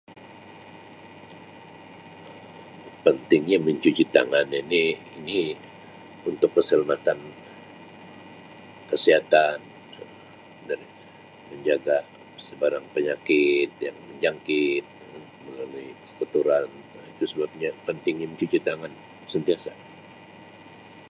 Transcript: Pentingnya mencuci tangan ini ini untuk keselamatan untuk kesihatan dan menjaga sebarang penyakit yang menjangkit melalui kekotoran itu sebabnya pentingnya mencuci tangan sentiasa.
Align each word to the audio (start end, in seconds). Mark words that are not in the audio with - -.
Pentingnya 3.05 3.57
mencuci 3.65 4.03
tangan 4.15 4.47
ini 4.61 4.83
ini 5.21 5.39
untuk 6.29 6.49
keselamatan 6.57 7.17
untuk 7.21 7.47
kesihatan 8.91 9.57
dan 10.67 10.79
menjaga 11.53 11.97
sebarang 12.47 12.85
penyakit 12.97 13.67
yang 13.85 13.95
menjangkit 14.09 14.83
melalui 15.45 15.89
kekotoran 16.09 16.65
itu 17.13 17.23
sebabnya 17.31 17.69
pentingnya 17.87 18.25
mencuci 18.31 18.57
tangan 18.67 18.93
sentiasa. 19.33 19.69